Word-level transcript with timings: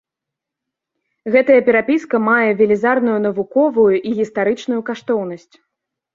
Гэтая 1.35 1.57
перапіска 1.67 2.21
мае 2.29 2.47
велізарную 2.63 3.17
навуковую 3.27 3.93
і 4.01 4.17
гістарычную 4.23 4.81
каштоўнасць. 4.91 5.55